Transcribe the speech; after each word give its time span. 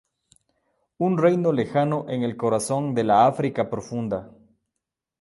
Un 1.07 1.15
reino 1.19 1.51
lejano 1.51 2.09
en 2.09 2.23
el 2.23 2.35
corazón 2.35 2.95
de 2.95 3.03
la 3.03 3.27
África 3.27 3.69
profunda. 3.69 4.31